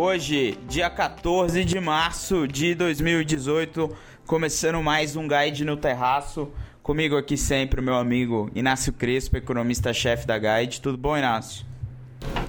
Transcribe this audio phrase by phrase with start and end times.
[0.00, 3.96] Hoje, dia 14 de março de 2018,
[4.28, 6.52] começando mais um Guide no Terraço.
[6.84, 10.80] Comigo aqui sempre o meu amigo Inácio Crespo, economista-chefe da Guide.
[10.80, 11.66] Tudo bom, Inácio?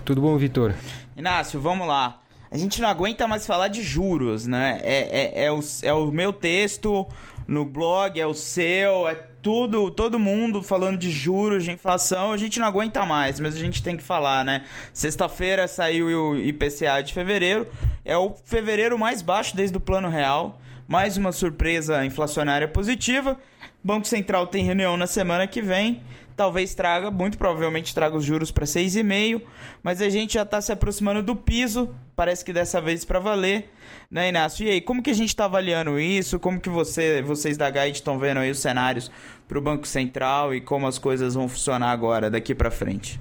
[0.06, 0.76] Tudo bom, Vitor?
[1.18, 2.22] Inácio, vamos lá.
[2.52, 4.80] A gente não aguenta mais falar de juros, né?
[4.84, 7.08] É, é, é, o, é o meu texto
[7.48, 12.38] no blog, é o seu, é tudo, todo mundo falando de juros, de inflação, a
[12.38, 14.64] gente não aguenta mais, mas a gente tem que falar, né?
[14.94, 17.68] Sexta-feira saiu o IPCA de fevereiro,
[18.04, 23.38] é o fevereiro mais baixo desde o Plano Real, mais uma surpresa inflacionária positiva.
[23.84, 26.02] Banco Central tem reunião na semana que vem
[26.40, 29.42] talvez traga, muito provavelmente traga os juros para 6,5,
[29.84, 33.70] mas a gente já está se aproximando do piso, parece que dessa vez para valer,
[34.10, 34.66] né, Inácio?
[34.66, 36.40] E aí, como que a gente está avaliando isso?
[36.40, 39.12] Como que você, vocês da Guide estão vendo aí os cenários
[39.50, 43.20] para o Banco Central e como as coisas vão funcionar agora, daqui para frente?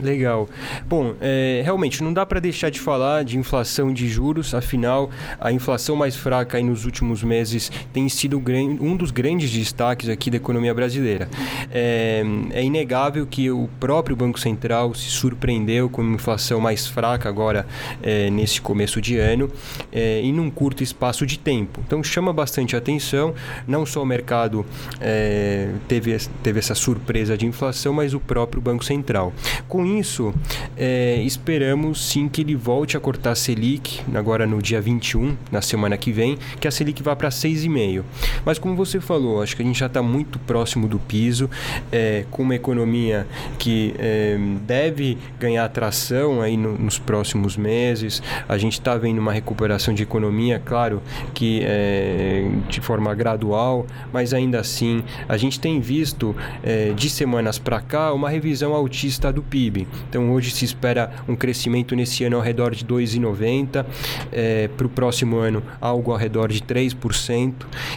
[0.00, 0.48] Legal.
[0.86, 5.52] Bom, é, realmente não dá para deixar de falar de inflação de juros, afinal, a
[5.52, 8.42] inflação mais fraca nos últimos meses tem sido
[8.80, 11.28] um dos grandes destaques aqui da economia brasileira.
[11.70, 17.28] É, é inegável que o próprio Banco Central se surpreendeu com uma inflação mais fraca
[17.28, 17.66] agora
[18.02, 19.50] é, nesse começo de ano
[19.92, 21.80] é, e num curto espaço de tempo.
[21.86, 23.34] Então chama bastante atenção,
[23.66, 24.66] não só o mercado
[25.00, 29.32] é, teve, teve essa surpresa de inflação, mas o próprio Banco Central.
[29.68, 30.34] Com isso,
[30.76, 35.60] é, esperamos sim que ele volte a cortar a Selic, agora no dia 21, na
[35.60, 38.02] semana que vem, que a Selic vá para 6,5.
[38.44, 41.48] Mas como você falou, acho que a gente já está muito próximo do piso,
[41.90, 43.26] é, com uma economia
[43.58, 48.22] que é, deve ganhar atração aí no, nos próximos meses.
[48.48, 54.32] A gente está vendo uma recuperação de economia, claro que é, de forma gradual, mas
[54.32, 59.42] ainda assim a gente tem visto é, de semanas para cá uma revisão altista do
[59.42, 59.73] PIB.
[59.74, 59.88] PIB.
[60.08, 63.84] Então hoje se espera um crescimento nesse ano ao redor de 2,90,
[64.30, 67.52] é, para o próximo ano algo ao redor de 3%.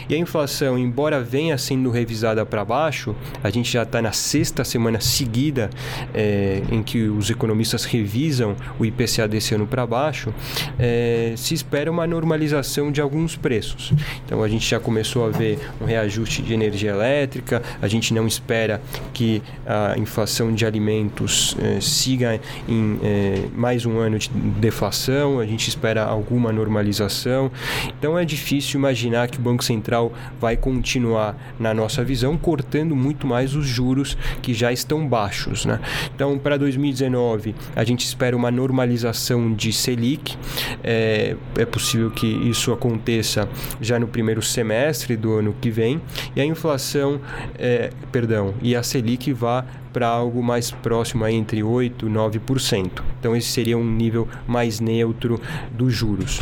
[0.08, 4.64] E a inflação, embora venha sendo revisada para baixo, a gente já está na sexta
[4.64, 5.70] semana seguida
[6.12, 10.34] é, em que os economistas revisam o IPCA desse ano para baixo,
[10.78, 13.92] é, se espera uma normalização de alguns preços.
[14.24, 18.26] Então a gente já começou a ver um reajuste de energia elétrica, a gente não
[18.26, 18.80] espera
[19.12, 25.46] que a inflação de alimentos eh, siga em eh, mais um ano de deflação, a
[25.46, 27.50] gente espera alguma normalização.
[27.98, 33.26] Então é difícil imaginar que o Banco Central vai continuar, na nossa visão, cortando muito
[33.26, 35.66] mais os juros que já estão baixos.
[35.66, 35.80] Né?
[36.14, 40.36] Então, para 2019, a gente espera uma normalização de Selic.
[40.82, 43.48] É, é possível que isso aconteça
[43.80, 46.00] já no primeiro semestre do ano que vem.
[46.34, 47.20] E a inflação,
[47.58, 53.02] é, perdão, e a Selic vá para algo mais próximo entre 8% e 9%.
[53.18, 55.40] Então, esse seria um nível mais neutro
[55.72, 56.40] dos juros.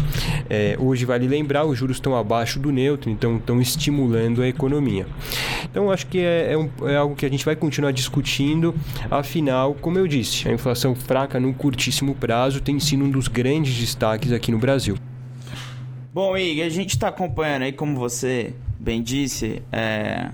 [0.49, 5.07] É, hoje, vale lembrar, os juros estão abaixo do neutro, então estão estimulando a economia.
[5.65, 8.75] Então, acho que é, é, um, é algo que a gente vai continuar discutindo.
[9.11, 13.75] Afinal, como eu disse, a inflação fraca no curtíssimo prazo tem sido um dos grandes
[13.75, 14.97] destaques aqui no Brasil.
[16.13, 20.31] Bom, Ig, a gente está acompanhando aí, como você bem disse, é,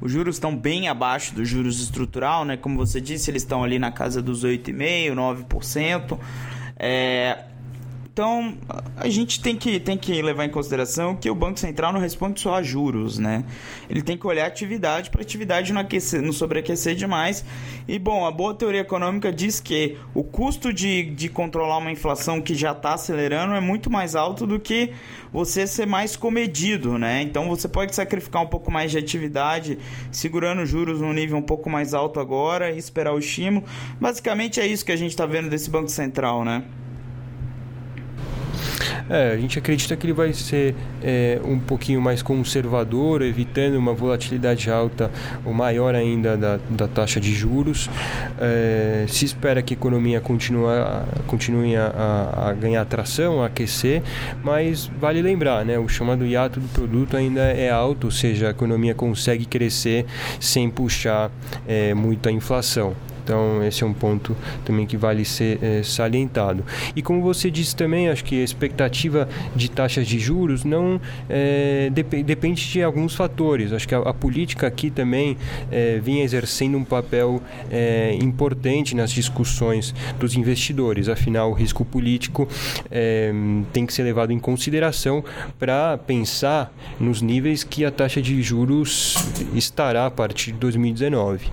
[0.00, 2.56] os juros estão bem abaixo dos juros estrutural, né?
[2.56, 6.18] Como você disse, eles estão ali na casa dos 8,5%, 9%.
[6.78, 7.44] É,
[8.16, 8.54] então,
[8.96, 12.40] a gente tem que, tem que levar em consideração que o Banco Central não responde
[12.40, 13.44] só a juros, né?
[13.90, 17.44] Ele tem que olhar a atividade para a atividade não, aquecer, não sobreaquecer demais.
[17.86, 22.40] E, bom, a boa teoria econômica diz que o custo de, de controlar uma inflação
[22.40, 24.94] que já está acelerando é muito mais alto do que
[25.30, 27.20] você ser mais comedido, né?
[27.20, 29.78] Então, você pode sacrificar um pouco mais de atividade,
[30.10, 33.66] segurando os juros num nível um pouco mais alto agora e esperar o estímulo.
[34.00, 36.64] Basicamente, é isso que a gente está vendo desse Banco Central, né?
[39.08, 43.94] É, a gente acredita que ele vai ser é, um pouquinho mais conservador, evitando uma
[43.94, 45.10] volatilidade alta
[45.44, 47.88] ou maior ainda da, da taxa de juros.
[48.40, 50.66] É, se espera que a economia continue,
[51.26, 54.02] continue a, a, ganhar atração, a aquecer,
[54.42, 58.50] mas vale lembrar, né, o chamado hiato do produto ainda é alto, ou seja, a
[58.50, 60.04] economia consegue crescer
[60.40, 61.30] sem puxar
[61.66, 62.94] é, muito a inflação.
[63.26, 66.64] Então, esse é um ponto também que vale ser é, salientado.
[66.94, 71.90] E como você disse também, acho que a expectativa de taxas de juros não é,
[71.92, 73.72] dep depende de alguns fatores.
[73.72, 75.36] Acho que a, a política aqui também
[75.72, 77.42] é, vinha exercendo um papel
[78.20, 81.08] importante nas discussões dos investidores.
[81.08, 82.48] Afinal, o risco político
[83.72, 85.24] tem que ser levado em consideração
[85.58, 89.16] para pensar nos níveis que a taxa de juros
[89.54, 91.50] estará a partir de 2019.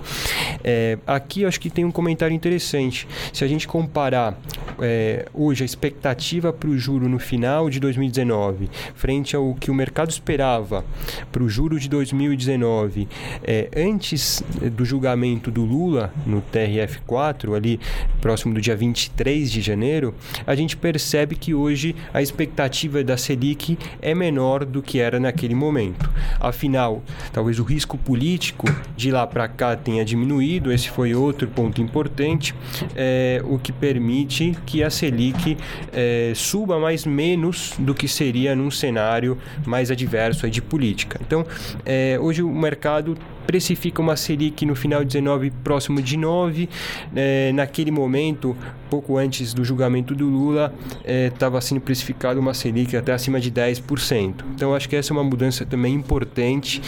[0.64, 3.08] É, aqui, acho que tem um comentário interessante.
[3.32, 4.38] Se a gente comparar
[4.80, 9.74] é, hoje a expectativa para o juro no final de 2019, frente ao que o
[9.74, 10.84] mercado esperava
[11.32, 13.08] para o juro de 2019,
[13.44, 17.80] é, antes do julgamento do Lula no TRF4, ali
[18.22, 20.14] próximo do dia 23 de janeiro,
[20.46, 25.56] a gente percebe que hoje a expectativa da Selic é menor do que era naquele
[25.56, 26.10] momento.
[26.40, 31.82] Afinal, talvez o risco político de lá para cá tenha diminuído, esse foi outro ponto
[31.82, 32.54] importante,
[32.96, 35.58] é, o que permite que a Selic
[35.92, 41.20] é, suba mais menos do que seria num cenário mais adverso de política.
[41.26, 41.46] Então,
[41.86, 46.70] é, hoje o mercado precifica uma Selic no final de 19 próximo de 9.
[47.16, 48.56] É, naquele momento,
[48.90, 50.74] pouco antes do julgamento do Lula,
[51.06, 54.34] estava é, sendo precificado uma Selic até acima de 10%.
[54.56, 56.82] Então, acho que essa é uma mudança também importante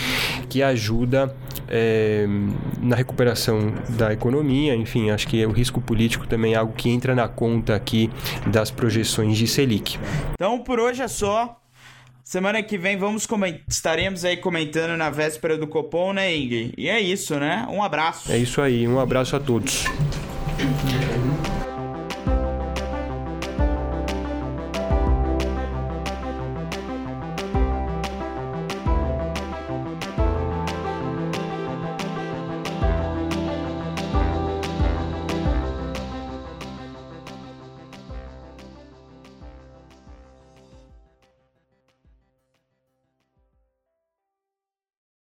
[0.50, 1.36] que ajuda
[1.68, 2.26] é,
[2.82, 4.76] na recuperação da economia.
[4.76, 8.10] Enfim, acho que o risco político também é algo que entra na conta aqui
[8.48, 9.98] das projeções de Selic.
[10.34, 11.60] Então, por hoje é só.
[12.36, 13.26] Semana que vem vamos
[13.66, 16.74] estaremos aí comentando na véspera do Copom, né, Ing?
[16.78, 17.66] E é isso, né?
[17.70, 18.30] Um abraço.
[18.30, 19.86] É isso aí, um abraço a todos.